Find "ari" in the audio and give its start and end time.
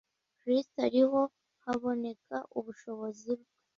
0.87-1.01